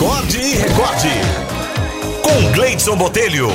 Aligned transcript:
Acorde 0.00 0.38
e 0.38 0.56
recorde. 0.56 1.08
Com 2.22 2.52
Gleidson 2.54 2.96
Botelho. 2.96 3.48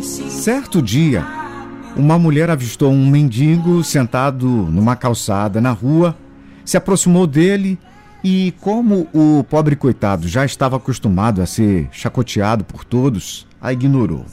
Certo 0.00 0.82
dia, 0.82 1.24
uma 1.94 2.18
mulher 2.18 2.50
avistou 2.50 2.90
um 2.90 3.06
mendigo 3.06 3.84
sentado 3.84 4.48
numa 4.48 4.96
calçada 4.96 5.60
na 5.60 5.70
rua, 5.70 6.16
se 6.64 6.76
aproximou 6.76 7.24
dele 7.24 7.78
e, 8.24 8.52
como 8.60 9.06
o 9.14 9.44
pobre 9.48 9.76
coitado 9.76 10.26
já 10.26 10.44
estava 10.44 10.76
acostumado 10.76 11.40
a 11.40 11.46
ser 11.46 11.88
chacoteado 11.92 12.64
por 12.64 12.84
todos, 12.84 13.46
a 13.60 13.72
ignorou. 13.72 14.26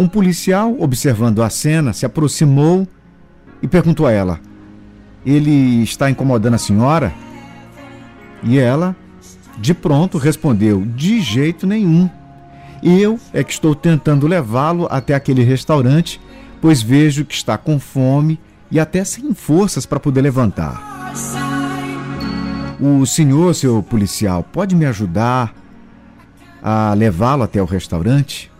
Um 0.00 0.08
policial, 0.08 0.74
observando 0.80 1.42
a 1.42 1.50
cena, 1.50 1.92
se 1.92 2.06
aproximou 2.06 2.88
e 3.60 3.68
perguntou 3.68 4.06
a 4.06 4.10
ela: 4.10 4.40
Ele 5.26 5.82
está 5.82 6.08
incomodando 6.08 6.54
a 6.54 6.58
senhora? 6.58 7.12
E 8.42 8.58
ela, 8.58 8.96
de 9.58 9.74
pronto, 9.74 10.16
respondeu: 10.16 10.80
De 10.86 11.20
jeito 11.20 11.66
nenhum. 11.66 12.08
Eu 12.82 13.20
é 13.30 13.44
que 13.44 13.52
estou 13.52 13.74
tentando 13.74 14.26
levá-lo 14.26 14.88
até 14.90 15.14
aquele 15.14 15.44
restaurante, 15.44 16.18
pois 16.62 16.80
vejo 16.80 17.26
que 17.26 17.34
está 17.34 17.58
com 17.58 17.78
fome 17.78 18.40
e 18.70 18.80
até 18.80 19.04
sem 19.04 19.34
forças 19.34 19.84
para 19.84 20.00
poder 20.00 20.22
levantar. 20.22 21.12
O 22.80 23.04
senhor, 23.04 23.54
seu 23.54 23.82
policial, 23.82 24.42
pode 24.50 24.74
me 24.74 24.86
ajudar 24.86 25.54
a 26.62 26.94
levá-lo 26.94 27.42
até 27.42 27.60
o 27.60 27.66
restaurante? 27.66 28.50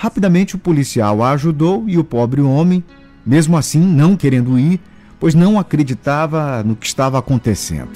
Rapidamente 0.00 0.54
o 0.54 0.58
policial 0.60 1.24
a 1.24 1.32
ajudou 1.32 1.82
e 1.88 1.98
o 1.98 2.04
pobre 2.04 2.40
homem, 2.40 2.84
mesmo 3.26 3.56
assim 3.56 3.80
não 3.80 4.16
querendo 4.16 4.56
ir, 4.56 4.80
pois 5.18 5.34
não 5.34 5.58
acreditava 5.58 6.62
no 6.62 6.76
que 6.76 6.86
estava 6.86 7.18
acontecendo. 7.18 7.90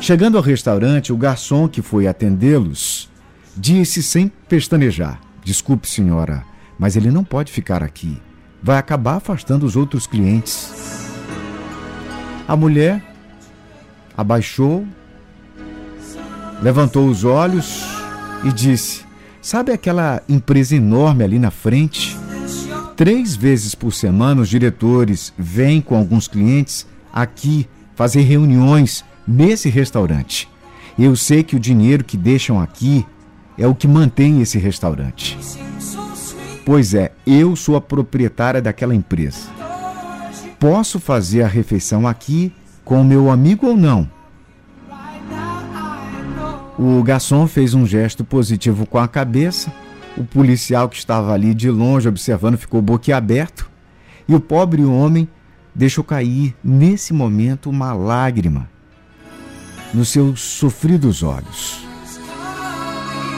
Chegando 0.00 0.36
ao 0.36 0.42
restaurante, 0.42 1.12
o 1.12 1.16
garçom 1.16 1.68
que 1.68 1.80
foi 1.80 2.08
atendê-los 2.08 3.08
disse 3.56 4.02
sem 4.02 4.26
pestanejar: 4.48 5.20
Desculpe, 5.44 5.88
senhora, 5.88 6.42
mas 6.76 6.96
ele 6.96 7.12
não 7.12 7.22
pode 7.22 7.52
ficar 7.52 7.80
aqui. 7.80 8.20
Vai 8.60 8.76
acabar 8.76 9.18
afastando 9.18 9.64
os 9.64 9.76
outros 9.76 10.04
clientes. 10.04 10.72
A 12.48 12.56
mulher 12.56 13.00
abaixou, 14.16 14.84
levantou 16.60 17.06
os 17.06 17.22
olhos 17.22 17.84
e 18.42 18.52
disse: 18.52 19.08
Sabe 19.42 19.72
aquela 19.72 20.22
empresa 20.28 20.76
enorme 20.76 21.24
ali 21.24 21.38
na 21.38 21.50
frente? 21.50 22.16
Três 22.94 23.34
vezes 23.34 23.74
por 23.74 23.92
semana 23.92 24.42
os 24.42 24.48
diretores 24.48 25.32
vêm 25.38 25.80
com 25.80 25.96
alguns 25.96 26.28
clientes 26.28 26.86
aqui 27.10 27.66
fazer 27.94 28.20
reuniões 28.20 29.02
nesse 29.26 29.70
restaurante. 29.70 30.46
Eu 30.98 31.16
sei 31.16 31.42
que 31.42 31.56
o 31.56 31.60
dinheiro 31.60 32.04
que 32.04 32.18
deixam 32.18 32.60
aqui 32.60 33.06
é 33.56 33.66
o 33.66 33.74
que 33.74 33.88
mantém 33.88 34.42
esse 34.42 34.58
restaurante. 34.58 35.38
Pois 36.66 36.92
é, 36.92 37.12
eu 37.26 37.56
sou 37.56 37.76
a 37.76 37.80
proprietária 37.80 38.60
daquela 38.60 38.94
empresa. 38.94 39.48
Posso 40.58 41.00
fazer 41.00 41.42
a 41.42 41.48
refeição 41.48 42.06
aqui 42.06 42.52
com 42.84 43.00
o 43.00 43.04
meu 43.04 43.30
amigo 43.30 43.66
ou 43.66 43.76
não? 43.76 44.06
O 46.82 47.02
garçom 47.02 47.46
fez 47.46 47.74
um 47.74 47.84
gesto 47.84 48.24
positivo 48.24 48.86
com 48.86 48.96
a 48.96 49.06
cabeça. 49.06 49.70
O 50.16 50.24
policial 50.24 50.88
que 50.88 50.96
estava 50.96 51.30
ali 51.30 51.52
de 51.52 51.68
longe 51.68 52.08
observando 52.08 52.56
ficou 52.56 52.80
boquiaberto. 52.80 53.70
E 54.26 54.34
o 54.34 54.40
pobre 54.40 54.82
homem 54.82 55.28
deixou 55.74 56.02
cair, 56.02 56.56
nesse 56.64 57.12
momento, 57.12 57.68
uma 57.68 57.92
lágrima 57.92 58.66
nos 59.92 60.08
seus 60.08 60.40
sofridos 60.40 61.22
olhos. 61.22 61.84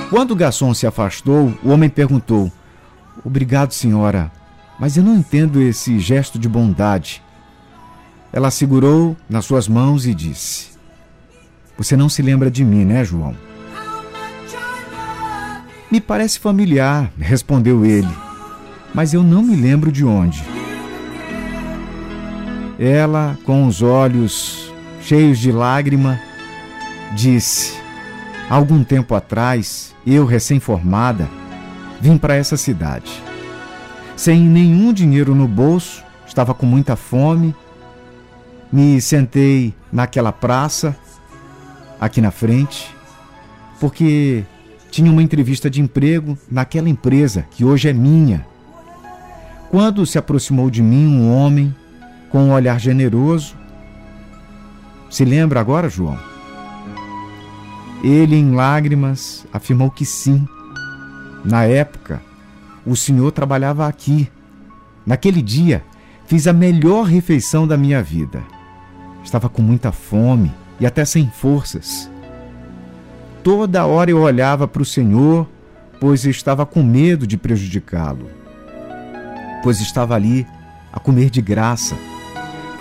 Quando 0.08 0.30
o 0.30 0.36
garçom 0.36 0.72
se 0.72 0.86
afastou, 0.86 1.52
o 1.64 1.70
homem 1.70 1.90
perguntou: 1.90 2.48
Obrigado, 3.24 3.72
senhora, 3.72 4.30
mas 4.78 4.96
eu 4.96 5.02
não 5.02 5.16
entendo 5.16 5.60
esse 5.60 5.98
gesto 5.98 6.38
de 6.38 6.48
bondade. 6.48 7.20
Ela 8.32 8.52
segurou 8.52 9.16
nas 9.28 9.44
suas 9.44 9.66
mãos 9.66 10.06
e 10.06 10.14
disse: 10.14 10.71
você 11.76 11.96
não 11.96 12.08
se 12.08 12.22
lembra 12.22 12.50
de 12.50 12.64
mim, 12.64 12.84
né, 12.84 13.04
João? 13.04 13.34
Me 15.90 16.00
parece 16.00 16.38
familiar, 16.38 17.12
respondeu 17.18 17.84
ele, 17.84 18.08
mas 18.94 19.12
eu 19.12 19.22
não 19.22 19.42
me 19.42 19.54
lembro 19.54 19.92
de 19.92 20.04
onde. 20.04 20.42
Ela, 22.78 23.38
com 23.44 23.66
os 23.66 23.82
olhos 23.82 24.72
cheios 25.02 25.38
de 25.38 25.52
lágrima, 25.52 26.18
disse: 27.14 27.74
Algum 28.48 28.82
tempo 28.82 29.14
atrás, 29.14 29.94
eu, 30.06 30.24
recém-formada, 30.24 31.28
vim 32.00 32.16
para 32.16 32.36
essa 32.36 32.56
cidade. 32.56 33.22
Sem 34.16 34.40
nenhum 34.40 34.92
dinheiro 34.92 35.34
no 35.34 35.46
bolso, 35.46 36.02
estava 36.26 36.54
com 36.54 36.64
muita 36.64 36.96
fome. 36.96 37.54
Me 38.72 39.00
sentei 39.00 39.74
naquela 39.92 40.32
praça 40.32 40.96
aqui 42.02 42.20
na 42.20 42.32
frente, 42.32 42.92
porque 43.78 44.42
tinha 44.90 45.08
uma 45.08 45.22
entrevista 45.22 45.70
de 45.70 45.80
emprego 45.80 46.36
naquela 46.50 46.88
empresa 46.88 47.46
que 47.52 47.64
hoje 47.64 47.88
é 47.88 47.92
minha. 47.92 48.44
Quando 49.70 50.04
se 50.04 50.18
aproximou 50.18 50.68
de 50.68 50.82
mim 50.82 51.06
um 51.06 51.32
homem 51.32 51.72
com 52.28 52.40
um 52.40 52.52
olhar 52.52 52.80
generoso, 52.80 53.56
se 55.08 55.24
lembra 55.24 55.60
agora, 55.60 55.88
João? 55.88 56.18
Ele, 58.02 58.34
em 58.34 58.52
lágrimas, 58.52 59.46
afirmou 59.52 59.88
que 59.88 60.04
sim. 60.04 60.44
Na 61.44 61.62
época, 61.62 62.20
o 62.84 62.96
senhor 62.96 63.30
trabalhava 63.30 63.86
aqui. 63.86 64.28
Naquele 65.06 65.40
dia, 65.40 65.84
fiz 66.26 66.48
a 66.48 66.52
melhor 66.52 67.04
refeição 67.04 67.64
da 67.64 67.76
minha 67.76 68.02
vida. 68.02 68.42
Estava 69.22 69.48
com 69.48 69.62
muita 69.62 69.92
fome 69.92 70.52
e 70.82 70.86
até 70.86 71.04
sem 71.04 71.30
forças. 71.30 72.10
Toda 73.44 73.86
hora 73.86 74.10
eu 74.10 74.20
olhava 74.20 74.66
para 74.66 74.82
o 74.82 74.84
Senhor, 74.84 75.48
pois 76.00 76.24
estava 76.24 76.66
com 76.66 76.82
medo 76.82 77.24
de 77.24 77.36
prejudicá-lo, 77.36 78.28
pois 79.62 79.80
estava 79.80 80.16
ali 80.16 80.44
a 80.92 80.98
comer 80.98 81.30
de 81.30 81.40
graça. 81.40 81.96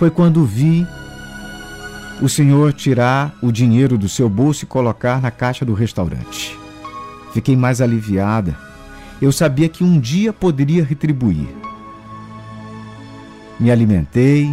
Foi 0.00 0.10
quando 0.10 0.44
vi 0.44 0.84
o 2.20 2.28
Senhor 2.28 2.72
tirar 2.72 3.36
o 3.40 3.52
dinheiro 3.52 3.96
do 3.96 4.08
seu 4.08 4.28
bolso 4.28 4.64
e 4.64 4.66
colocar 4.66 5.22
na 5.22 5.30
caixa 5.30 5.64
do 5.64 5.72
restaurante. 5.72 6.58
Fiquei 7.32 7.54
mais 7.54 7.80
aliviada. 7.80 8.56
Eu 9.20 9.30
sabia 9.30 9.68
que 9.68 9.84
um 9.84 10.00
dia 10.00 10.32
poderia 10.32 10.82
retribuir. 10.82 11.54
Me 13.60 13.70
alimentei, 13.70 14.52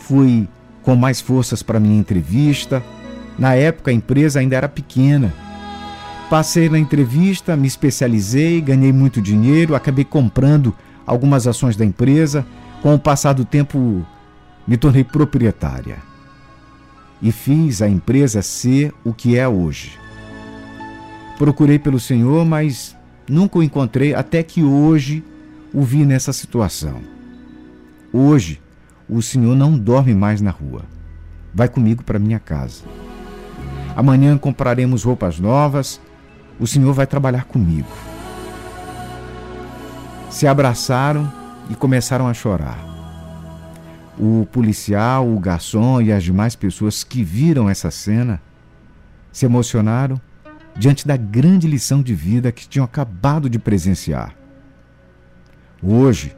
fui 0.00 0.48
com 0.88 0.96
mais 0.96 1.20
forças 1.20 1.62
para 1.62 1.78
minha 1.78 2.00
entrevista. 2.00 2.82
Na 3.38 3.54
época 3.54 3.90
a 3.90 3.94
empresa 3.94 4.40
ainda 4.40 4.56
era 4.56 4.66
pequena. 4.66 5.34
Passei 6.30 6.70
na 6.70 6.78
entrevista, 6.78 7.54
me 7.54 7.66
especializei, 7.68 8.58
ganhei 8.62 8.90
muito 8.90 9.20
dinheiro, 9.20 9.74
acabei 9.74 10.02
comprando 10.02 10.74
algumas 11.04 11.46
ações 11.46 11.76
da 11.76 11.84
empresa. 11.84 12.46
Com 12.80 12.94
o 12.94 12.98
passar 12.98 13.34
do 13.34 13.44
tempo, 13.44 14.02
me 14.66 14.78
tornei 14.78 15.04
proprietária. 15.04 15.98
E 17.20 17.30
fiz 17.32 17.82
a 17.82 17.88
empresa 17.88 18.40
ser 18.40 18.94
o 19.04 19.12
que 19.12 19.36
é 19.36 19.46
hoje. 19.46 19.92
Procurei 21.36 21.78
pelo 21.78 22.00
Senhor, 22.00 22.46
mas 22.46 22.96
nunca 23.28 23.58
o 23.58 23.62
encontrei 23.62 24.14
até 24.14 24.42
que 24.42 24.62
hoje 24.62 25.22
o 25.70 25.82
vi 25.82 26.06
nessa 26.06 26.32
situação. 26.32 27.02
Hoje, 28.10 28.58
o 29.08 29.22
senhor 29.22 29.56
não 29.56 29.78
dorme 29.78 30.14
mais 30.14 30.40
na 30.40 30.50
rua. 30.50 30.82
Vai 31.54 31.68
comigo 31.68 32.04
para 32.04 32.18
minha 32.18 32.38
casa. 32.38 32.84
Amanhã 33.96 34.36
compraremos 34.36 35.04
roupas 35.04 35.40
novas. 35.40 36.00
O 36.60 36.66
senhor 36.66 36.92
vai 36.92 37.06
trabalhar 37.06 37.44
comigo. 37.44 37.88
Se 40.30 40.46
abraçaram 40.46 41.32
e 41.70 41.74
começaram 41.74 42.28
a 42.28 42.34
chorar. 42.34 42.78
O 44.18 44.46
policial, 44.52 45.28
o 45.28 45.38
garçom 45.38 46.00
e 46.00 46.12
as 46.12 46.22
demais 46.22 46.54
pessoas 46.54 47.02
que 47.02 47.22
viram 47.22 47.70
essa 47.70 47.90
cena 47.90 48.40
se 49.32 49.46
emocionaram 49.46 50.20
diante 50.76 51.06
da 51.06 51.16
grande 51.16 51.66
lição 51.66 52.02
de 52.02 52.14
vida 52.14 52.52
que 52.52 52.68
tinham 52.68 52.84
acabado 52.84 53.48
de 53.48 53.58
presenciar. 53.58 54.34
Hoje, 55.82 56.36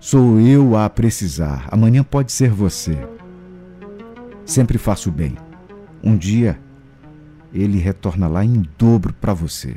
Sou 0.00 0.40
eu 0.40 0.78
a 0.78 0.88
precisar, 0.88 1.68
amanhã 1.70 2.02
pode 2.02 2.32
ser 2.32 2.48
você. 2.50 2.96
Sempre 4.46 4.78
faço 4.78 5.10
bem. 5.10 5.36
Um 6.02 6.16
dia 6.16 6.58
ele 7.52 7.78
retorna 7.78 8.26
lá 8.26 8.42
em 8.42 8.62
dobro 8.78 9.12
para 9.12 9.34
você. 9.34 9.76